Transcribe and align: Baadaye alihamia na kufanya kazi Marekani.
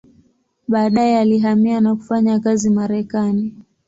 Baadaye 0.67 1.19
alihamia 1.19 1.81
na 1.81 1.95
kufanya 1.95 2.39
kazi 2.39 2.69
Marekani. 2.69 3.53